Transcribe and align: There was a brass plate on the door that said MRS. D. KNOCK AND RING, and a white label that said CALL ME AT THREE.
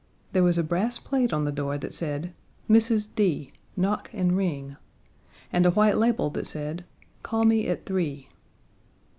There 0.31 0.41
was 0.41 0.57
a 0.57 0.63
brass 0.63 0.97
plate 0.97 1.31
on 1.31 1.45
the 1.45 1.51
door 1.51 1.77
that 1.77 1.93
said 1.93 2.33
MRS. 2.67 3.07
D. 3.15 3.53
KNOCK 3.77 4.09
AND 4.13 4.35
RING, 4.35 4.75
and 5.53 5.63
a 5.63 5.69
white 5.77 5.95
label 5.99 6.31
that 6.31 6.47
said 6.47 6.85
CALL 7.21 7.43
ME 7.43 7.67
AT 7.67 7.85
THREE. 7.85 8.27